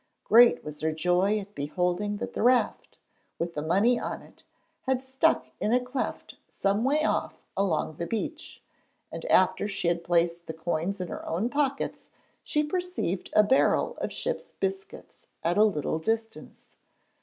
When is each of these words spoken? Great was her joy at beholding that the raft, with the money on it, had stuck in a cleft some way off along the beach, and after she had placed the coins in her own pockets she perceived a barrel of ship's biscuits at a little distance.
Great 0.23 0.63
was 0.63 0.81
her 0.81 0.91
joy 0.91 1.37
at 1.37 1.53
beholding 1.53 2.17
that 2.17 2.33
the 2.33 2.41
raft, 2.41 2.97
with 3.37 3.53
the 3.53 3.61
money 3.61 3.99
on 3.99 4.23
it, 4.23 4.43
had 4.87 4.99
stuck 4.99 5.45
in 5.59 5.71
a 5.71 5.79
cleft 5.79 6.37
some 6.47 6.83
way 6.83 7.03
off 7.03 7.35
along 7.55 7.93
the 7.97 8.07
beach, 8.07 8.63
and 9.11 9.25
after 9.27 9.67
she 9.67 9.87
had 9.87 10.03
placed 10.03 10.47
the 10.47 10.53
coins 10.55 10.99
in 10.99 11.07
her 11.07 11.23
own 11.27 11.49
pockets 11.51 12.09
she 12.41 12.63
perceived 12.63 13.29
a 13.33 13.43
barrel 13.43 13.95
of 13.99 14.11
ship's 14.11 14.53
biscuits 14.53 15.27
at 15.43 15.55
a 15.55 15.63
little 15.63 15.99
distance. 15.99 16.73